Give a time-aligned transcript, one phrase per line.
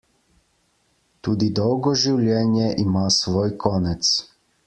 [1.27, 4.13] Tudi dolgo življenje ima svoj konec.